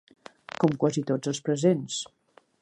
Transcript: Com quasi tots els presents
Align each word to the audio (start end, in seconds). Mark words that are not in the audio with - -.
Com 0.63 0.73
quasi 0.83 1.03
tots 1.11 1.33
els 1.33 1.43
presents 1.51 2.01